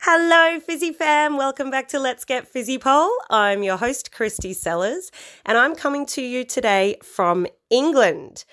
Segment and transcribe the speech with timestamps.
[0.00, 1.36] Hello, Fizzy fam.
[1.36, 3.12] Welcome back to Let's Get Fizzy Pole.
[3.30, 5.12] I'm your host, Christy Sellers,
[5.46, 8.44] and I'm coming to you today from England,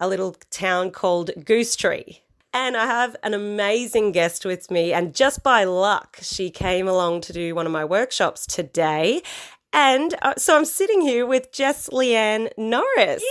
[0.00, 2.18] a little town called Goostrey.
[2.52, 7.20] And I have an amazing guest with me, and just by luck, she came along
[7.22, 9.22] to do one of my workshops today.
[9.76, 13.24] And uh, so I'm sitting here with Jess Leanne Norris.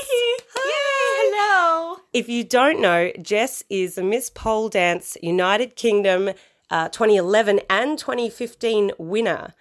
[0.53, 2.01] hello.
[2.11, 6.31] If you don't know, Jess is a Miss Pole Dance United Kingdom
[6.69, 9.53] uh, 2011 and 2015 winner.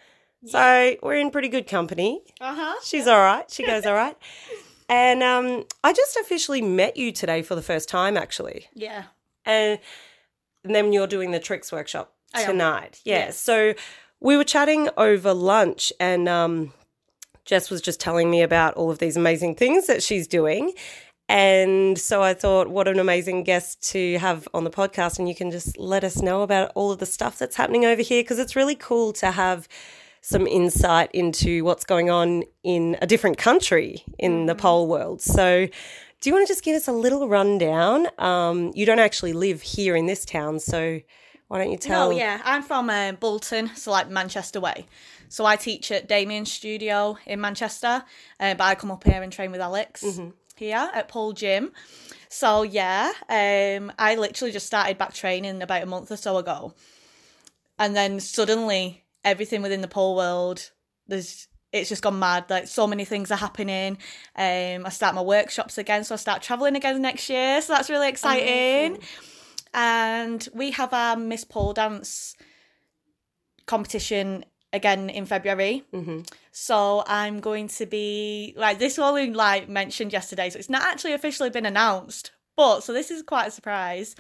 [0.45, 2.21] So we're in pretty good company.
[2.41, 2.75] Uh huh.
[2.83, 3.49] She's all right.
[3.49, 4.17] She goes all right.
[4.89, 8.67] And um, I just officially met you today for the first time, actually.
[8.75, 9.05] Yeah.
[9.47, 9.79] And,
[10.65, 12.49] and then you're doing the tricks workshop I am.
[12.49, 13.01] tonight.
[13.03, 13.19] Yeah.
[13.27, 13.39] Yes.
[13.39, 13.73] So
[14.23, 16.73] we were chatting over lunch, and um,
[17.45, 20.73] Jess was just telling me about all of these amazing things that she's doing.
[21.29, 25.19] And so I thought, what an amazing guest to have on the podcast.
[25.19, 28.03] And you can just let us know about all of the stuff that's happening over
[28.03, 29.67] here because it's really cool to have
[30.21, 35.21] some insight into what's going on in a different country in the pole world.
[35.21, 35.67] So,
[36.21, 38.07] do you want to just give us a little rundown?
[38.19, 41.01] Um, you don't actually live here in this town, so
[41.53, 42.09] why don't you tell?
[42.09, 42.41] No, yeah.
[42.47, 44.87] I'm from um, Bolton, so like Manchester way.
[45.29, 48.05] So I teach at Damien's studio in Manchester,
[48.41, 50.03] uh, but I come up here and train with Alex
[50.57, 51.73] here at Pole Gym.
[52.31, 56.73] So yeah, um, I literally just started back training about a month or so ago,
[57.79, 60.71] and then suddenly everything within the pole world,
[61.07, 62.47] there's it's just gone mad.
[62.49, 63.99] Like so many things are happening.
[64.37, 67.61] Um, I start my workshops again, so I start traveling again next year.
[67.61, 68.97] So that's really exciting.
[69.75, 72.37] And we have our Miss Pole Dance
[73.67, 75.85] competition again in February.
[75.93, 76.21] Mm-hmm.
[76.51, 78.99] So I'm going to be like this.
[78.99, 82.33] Only like mentioned yesterday, so it's not actually officially been announced.
[82.57, 84.15] But so this is quite a surprise.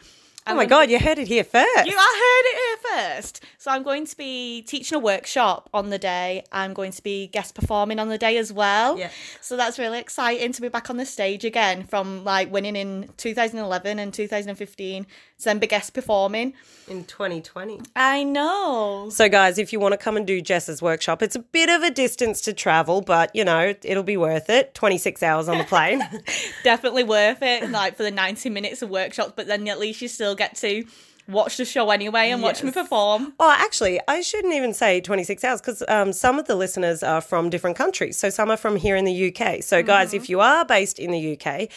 [0.46, 1.86] Oh my God, you heard it here first.
[1.86, 3.44] You, I heard it here first.
[3.58, 6.44] So I'm going to be teaching a workshop on the day.
[6.50, 8.98] I'm going to be guest performing on the day as well.
[8.98, 9.10] Yeah.
[9.40, 13.10] So that's really exciting to be back on the stage again from like winning in
[13.18, 16.54] 2011 and 2015 to then be guest performing.
[16.88, 17.80] in 2020.
[17.94, 19.08] I know.
[19.10, 21.82] So, guys, if you want to come and do Jess's workshop, it's a bit of
[21.82, 24.74] a distance to travel, but you know, it'll be worth it.
[24.74, 26.00] 26 hours on the plane.
[26.64, 30.08] Definitely worth it, like for the 90 minutes of workshops, but then at least you
[30.08, 30.84] still get to
[31.28, 33.32] watch the show anyway and watch me perform.
[33.38, 37.20] oh, actually, I shouldn't even say 26 hours because um, some of the listeners are
[37.20, 38.16] from different countries.
[38.18, 39.62] So, some are from here in the UK.
[39.62, 41.68] So, guys, if you are based in the UK,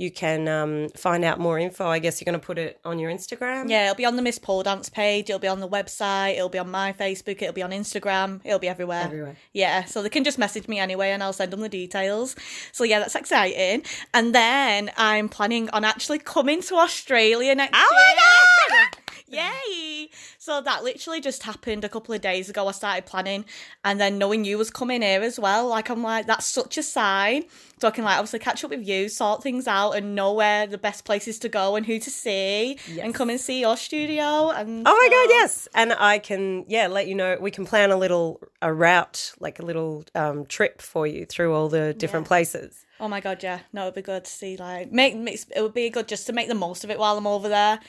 [0.00, 1.86] you can um, find out more info.
[1.86, 3.68] I guess you're going to put it on your Instagram.
[3.68, 6.48] Yeah, it'll be on the Miss Pole Dance page, it'll be on the website, it'll
[6.48, 9.02] be on my Facebook, it'll be on Instagram, it'll be everywhere.
[9.04, 9.36] Everywhere.
[9.52, 12.34] Yeah, so they can just message me anyway and I'll send them the details.
[12.72, 13.82] So yeah, that's exciting.
[14.14, 18.90] And then I'm planning on actually coming to Australia next Oh my year.
[19.30, 20.08] Yay!
[20.38, 22.66] So that literally just happened a couple of days ago.
[22.68, 23.44] I started planning,
[23.84, 26.82] and then knowing you was coming here as well, like I'm like, that's such a
[26.82, 27.44] sign.
[27.80, 30.66] So I can like obviously catch up with you, sort things out, and know where
[30.66, 34.50] the best places to go and who to see, and come and see your studio.
[34.50, 35.68] And Oh my so- god, yes.
[35.74, 39.58] And I can yeah, let you know we can plan a little a route, like
[39.58, 42.84] a little um trip for you through all the different places.
[43.02, 43.60] Oh my god, yeah.
[43.72, 46.34] No, it'd be good to see like make, makes it would be good just to
[46.34, 47.80] make the most of it while I'm over there.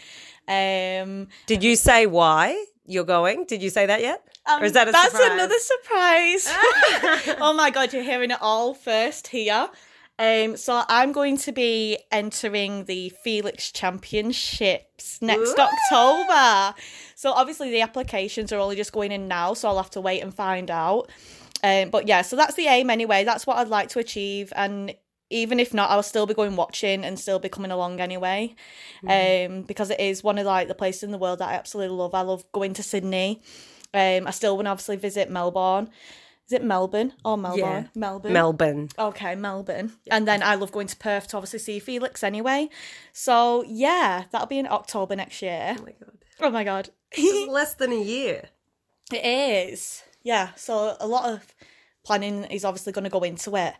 [0.47, 3.45] Um, Did you say why you're going?
[3.45, 4.23] Did you say that yet?
[4.49, 5.31] or is that a Um, that's surprise?
[5.31, 6.47] another surprise.
[7.41, 9.69] oh my god, you're hearing it all first here.
[10.19, 15.63] Um, so I'm going to be entering the Felix Championships next Ooh.
[15.63, 16.75] October.
[17.15, 20.21] So obviously the applications are only just going in now, so I'll have to wait
[20.21, 21.09] and find out.
[21.63, 23.23] Um, but yeah, so that's the aim anyway.
[23.23, 24.93] That's what I'd like to achieve, and
[25.31, 28.55] even if not, I'll still be going watching and still be coming along anyway.
[29.07, 31.95] Um, because it is one of like the places in the world that I absolutely
[31.95, 32.13] love.
[32.13, 33.41] I love going to Sydney.
[33.93, 35.89] Um, I still want to obviously visit Melbourne.
[36.47, 37.89] Is it Melbourne or Melbourne?
[37.95, 38.33] Melbourne.
[38.33, 38.89] Melbourne.
[38.99, 39.93] Okay, Melbourne.
[40.09, 42.69] And then I love going to Perth to obviously see Felix anyway.
[43.13, 45.77] So yeah, that'll be in October next year.
[45.79, 46.17] Oh my god.
[46.41, 46.89] Oh my god.
[47.47, 48.49] Less than a year.
[49.13, 50.03] It is.
[50.23, 50.49] Yeah.
[50.55, 51.53] So a lot of
[52.03, 53.73] planning is obviously going to go into it,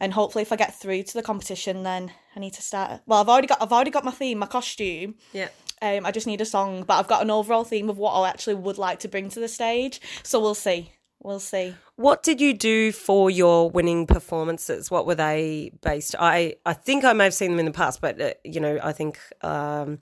[0.00, 3.02] and hopefully, if I get through to the competition, then I need to start.
[3.06, 5.14] Well, I've already got I've already got my theme, my costume.
[5.32, 5.48] Yeah.
[5.80, 8.28] Um, I just need a song, but I've got an overall theme of what I
[8.28, 10.00] actually would like to bring to the stage.
[10.24, 10.92] So we'll see.
[11.20, 11.74] We'll see.
[11.96, 14.88] What did you do for your winning performances?
[14.88, 16.14] What were they based?
[16.18, 18.78] I I think I may have seen them in the past, but uh, you know,
[18.82, 19.98] I think um,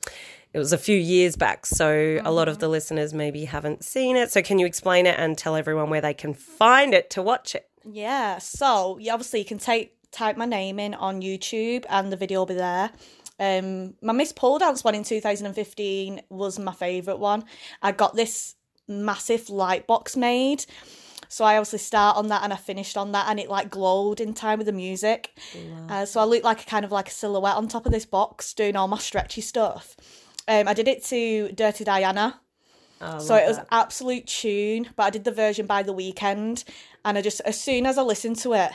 [0.56, 4.16] it was a few years back, so a lot of the listeners maybe haven't seen
[4.16, 4.32] it.
[4.32, 7.54] So can you explain it and tell everyone where they can find it to watch
[7.54, 7.68] it?
[7.84, 12.16] Yeah, so yeah, obviously you can take type my name in on YouTube and the
[12.16, 12.90] video will be there.
[13.38, 17.44] Um, my Miss Pole Dance one in 2015 was my favourite one.
[17.82, 18.54] I got this
[18.88, 20.64] massive light box made.
[21.28, 24.22] So I obviously start on that and I finished on that and it like glowed
[24.22, 25.36] in time with the music.
[25.90, 28.06] Uh, so I looked like a kind of like a silhouette on top of this
[28.06, 29.96] box doing all my stretchy stuff.
[30.48, 32.40] Um, I did it to Dirty Diana.
[33.00, 33.66] Oh, So it was that.
[33.70, 36.64] absolute tune, but I did the version by the Weeknd,
[37.04, 38.72] and I just as soon as I listened to it,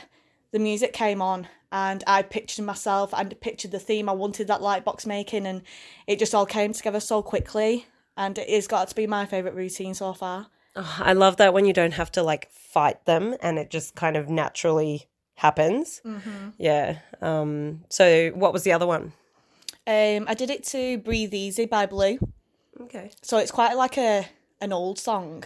[0.52, 4.62] the music came on, and I pictured myself and pictured the theme I wanted that
[4.62, 5.62] light box making, and
[6.06, 7.86] it just all came together so quickly,
[8.16, 10.48] and it has got to be my favorite routine so far.
[10.76, 13.94] Oh, I love that when you don't have to like fight them and it just
[13.94, 16.00] kind of naturally happens.
[16.04, 16.50] Mm-hmm.
[16.58, 16.98] Yeah.
[17.20, 17.84] Um.
[17.90, 19.12] So what was the other one?
[19.86, 22.18] Um, I did it to "Breathe Easy" by Blue.
[22.80, 23.10] Okay.
[23.22, 24.26] So it's quite like a
[24.60, 25.44] an old song.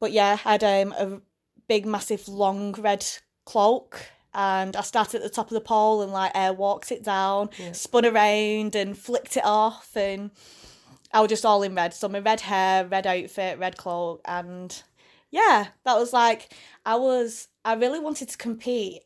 [0.00, 1.20] But yeah, I had um, a
[1.68, 3.06] big, massive, long red
[3.44, 4.00] cloak.
[4.34, 7.50] And I started at the top of the pole and like air walked it down,
[7.72, 9.96] spun around and flicked it off.
[9.96, 10.30] And
[11.12, 11.94] I was just all in red.
[11.94, 14.20] So my red hair, red outfit, red cloak.
[14.26, 14.80] And
[15.30, 16.52] yeah, that was like,
[16.84, 19.02] I was, I really wanted to compete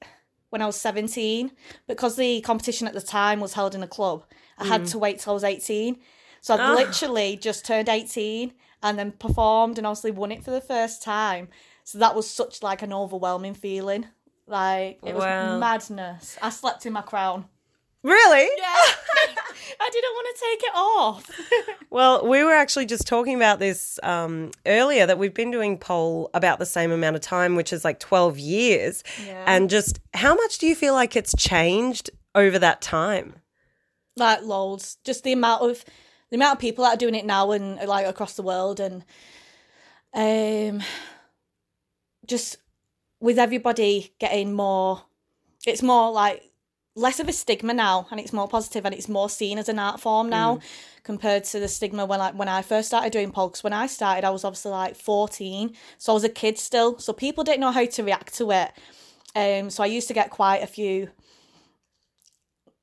[0.51, 1.53] when I was 17
[1.87, 4.25] because the competition at the time was held in a club.
[4.63, 5.99] I had to wait till I was 18.
[6.41, 6.75] So I Ah.
[6.75, 11.49] literally just turned 18 and then performed and obviously won it for the first time.
[11.85, 14.07] So that was such like an overwhelming feeling.
[14.47, 15.59] Like it was Wow.
[15.59, 16.37] madness.
[16.43, 17.47] I slept in my crown.
[18.03, 18.49] Really?
[18.59, 18.75] Yeah.
[19.81, 21.31] I didn't want to take it off.
[21.93, 26.31] Well, we were actually just talking about this um, earlier that we've been doing pole
[26.33, 29.05] about the same amount of time, which is like 12 years.
[29.27, 29.45] Yeah.
[29.47, 33.35] And just how much do you feel like it's changed over that time?
[34.17, 34.97] Like loads.
[35.05, 35.85] Just the amount of
[36.31, 39.05] the amount of people that are doing it now and like across the world and
[40.15, 40.83] um
[42.27, 42.57] just
[43.21, 45.03] with everybody getting more
[45.67, 46.51] it's more like
[46.95, 49.79] less of a stigma now and it's more positive and it's more seen as an
[49.79, 50.59] art form now
[51.05, 54.25] compared to the stigma when I when I first started doing 'cause when I started
[54.25, 57.71] I was obviously like 14 so I was a kid still so people didn't know
[57.71, 58.73] how to react to it.
[59.35, 61.11] Um so I used to get quite a few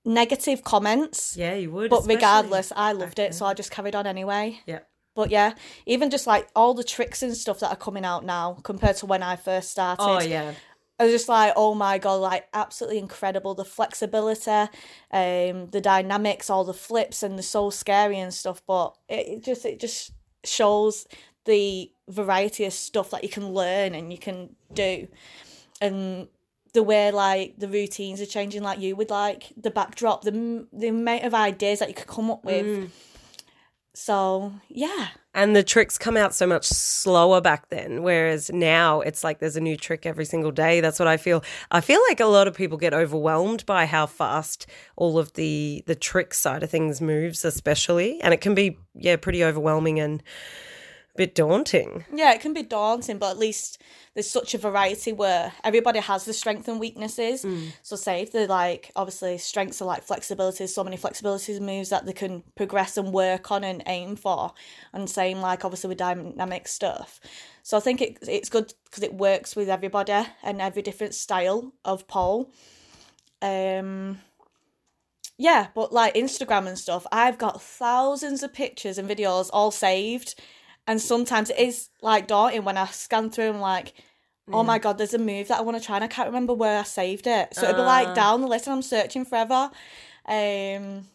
[0.10, 1.90] negative comments Yeah, you would.
[1.90, 3.46] but regardless, I loved it, so.
[3.46, 4.60] I just carried on anyway.
[4.66, 4.80] Yeah.
[5.16, 5.54] But yeah,
[5.86, 9.06] even just like all the tricks and stuff that are coming out now compared to
[9.06, 10.04] when I first started.
[10.04, 10.54] Oh, yeah.
[11.00, 13.56] I was just like, oh my god, like absolutely incredible.
[13.56, 14.52] The flexibility,
[15.12, 18.62] um, the dynamics, all the flips, and the so scary and stuff.
[18.68, 20.12] But it, it just it just
[20.44, 21.08] shows
[21.46, 25.08] the variety of stuff that you can learn and you can do,
[25.82, 26.28] and
[26.74, 28.64] the way like the routines are changing.
[28.64, 32.30] Like you would like the backdrop, the the amount of ideas that you could come
[32.32, 32.66] up with.
[32.66, 32.90] Mm.
[33.94, 39.24] So yeah, And the tricks come out so much slower back then, whereas now it's
[39.24, 40.82] like there's a new trick every single day.
[40.82, 41.44] That's what I feel.
[41.70, 45.84] I feel like a lot of people get overwhelmed by how fast all of the
[45.86, 50.24] the trick side of things moves, especially, and it can be yeah pretty overwhelming and
[51.20, 52.06] bit daunting.
[52.14, 53.82] Yeah, it can be daunting, but at least
[54.14, 57.46] there's such a variety where everybody has the strengths and weaknesses.
[57.84, 62.06] So say if they're like obviously strengths are like flexibilities, so many flexibilities moves that
[62.06, 64.54] they can progress and work on and aim for.
[64.94, 67.20] And same like obviously with dynamic stuff.
[67.64, 71.74] So I think it it's good because it works with everybody and every different style
[71.84, 72.50] of pole.
[73.42, 74.20] Um
[75.38, 80.36] yeah, but like Instagram and stuff, I've got thousands of pictures and videos all saved.
[80.90, 83.94] And sometimes it is like daunting when I scan through and like,
[84.52, 86.56] oh my god, there's a move that I want to try and I can't remember
[86.56, 87.54] where I saved it.
[87.54, 89.70] So it'll be like down the list and I'm searching forever.
[90.26, 91.06] Um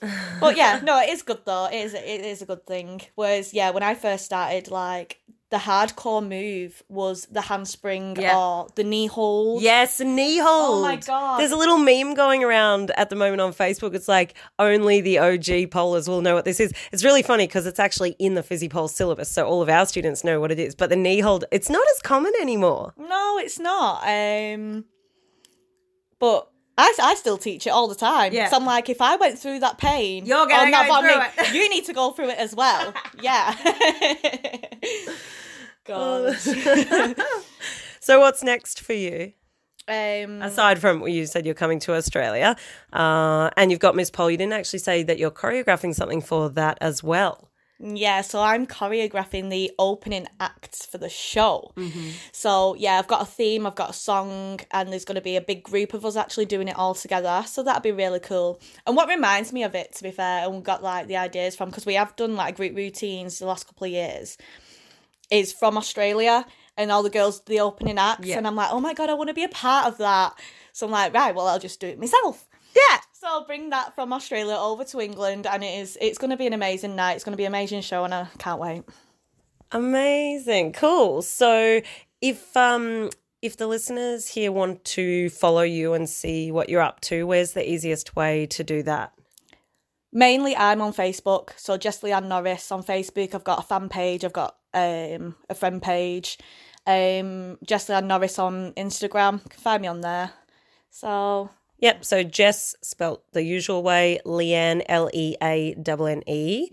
[0.40, 1.66] but yeah, no, it is good though.
[1.66, 3.02] It is it is a good thing.
[3.14, 5.20] Whereas yeah, when I first started, like
[5.54, 8.36] the hardcore move was the handspring Yeah.
[8.36, 9.62] or the knee hold.
[9.62, 10.78] Yes, knee hold.
[10.80, 11.38] Oh my God.
[11.38, 13.94] There's a little meme going around at the moment on Facebook.
[13.94, 16.72] It's like only the OG pollers will know what this is.
[16.90, 19.86] It's really funny because it's actually in the Fizzy Pole syllabus, so all of our
[19.86, 20.74] students know what it is.
[20.74, 22.92] But the knee hold, it's not as common anymore.
[22.98, 24.02] No, it's not.
[24.08, 24.86] Um,
[26.18, 28.32] but I, I still teach it all the time.
[28.32, 28.48] Yeah.
[28.48, 31.04] So I'm like, if I went through that pain, You're gonna oh, no, go but
[31.04, 32.92] I through mean, you need to go through it as well.
[33.20, 33.54] yeah.
[35.84, 36.36] God.
[38.00, 39.32] So what's next for you?
[39.88, 42.54] um, Aside from well, you said you're coming to Australia,
[42.92, 46.50] uh, and you've got Miss Pole, you didn't actually say that you're choreographing something for
[46.50, 47.48] that as well.
[47.80, 51.72] Yeah, so I'm choreographing the opening acts for the show.
[52.32, 55.36] So yeah, I've got a theme, I've got a song, and there's going to be
[55.36, 57.42] a big group of us actually doing it all together.
[57.46, 58.60] So that'd be really cool.
[58.86, 61.56] And what reminds me of it, to be fair, and we got like the ideas
[61.56, 64.38] from because we have done like group routines the last couple of years,
[65.30, 68.38] is from Australia and all the girls the opening acts, Yeah.
[68.38, 70.34] and I'm like, oh my god, I want to be a part of that.
[70.72, 72.46] So I'm like, right, well, I'll just do it myself.
[72.74, 72.98] Yeah.
[73.12, 76.36] So I'll bring that from Australia over to England, and it is it's going to
[76.36, 77.12] be an amazing night.
[77.14, 78.82] It's going to be an amazing show, and I can't wait.
[79.72, 80.72] Amazing.
[80.72, 81.22] Cool.
[81.22, 81.80] So
[82.20, 83.10] if um
[83.42, 87.52] if the listeners here want to follow you and see what you're up to, where's
[87.52, 89.12] the easiest way to do that?
[90.12, 93.34] Mainly, I'm on Facebook, so just Leanne Norris on Facebook.
[93.34, 94.24] I've got a fan page.
[94.24, 96.38] I've got um, a friend page.
[96.86, 99.42] Um, Jess Leanne Norris on Instagram.
[99.44, 100.32] You can find me on there.
[100.90, 101.50] So
[101.84, 102.04] Yep.
[102.04, 106.70] So Jess spelt the usual way, Leanne L E A N N E,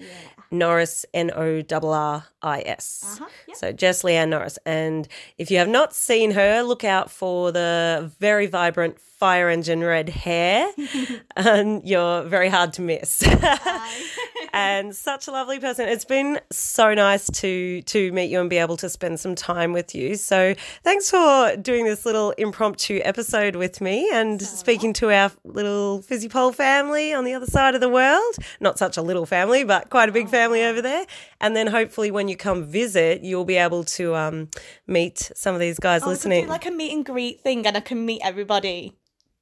[0.52, 3.20] Norris N O R R I S.
[3.20, 3.54] Uh-huh.
[3.54, 4.58] So Jess Leanne Norris.
[4.66, 9.84] And if you have not seen her, look out for the very vibrant fire engine
[9.84, 10.72] red hair,
[11.36, 13.22] and you're very hard to miss.
[14.54, 15.88] and such a lovely person.
[15.88, 19.74] It's been so nice to to meet you and be able to spend some time
[19.74, 20.16] with you.
[20.16, 26.02] So thanks for doing this little impromptu episode with me and speaking to our little
[26.02, 28.36] Fizzy Pole family on the other side of the world.
[28.60, 31.06] Not such a little family, but quite a big family over there.
[31.40, 34.50] And then hopefully when you come visit, you'll be able to um,
[34.88, 36.48] meet some of these guys could listening.
[36.48, 38.94] like a meet and greet thing, and I can meet everybody.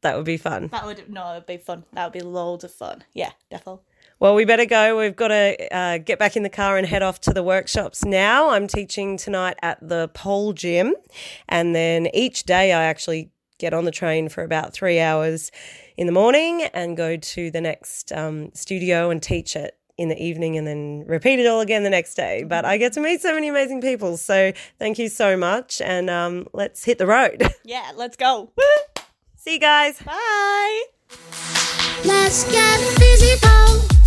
[0.01, 0.67] that would be fun.
[0.67, 1.83] That would no, it'd be fun.
[1.93, 3.03] That would be loads of fun.
[3.13, 3.81] Yeah, definitely.
[4.19, 4.97] Well, we better go.
[4.99, 8.03] We've got to uh, get back in the car and head off to the workshops
[8.03, 8.49] now.
[8.49, 10.93] I'm teaching tonight at the pole gym,
[11.47, 15.51] and then each day I actually get on the train for about three hours
[15.95, 20.21] in the morning and go to the next um, studio and teach it in the
[20.21, 22.43] evening and then repeat it all again the next day.
[22.43, 24.17] But I get to meet so many amazing people.
[24.17, 25.79] So thank you so much.
[25.79, 27.43] And um, let's hit the road.
[27.63, 28.51] Yeah, let's go.
[29.35, 30.01] See you guys.
[30.01, 30.83] Bye.
[32.03, 33.98] Let's get fizzy pole.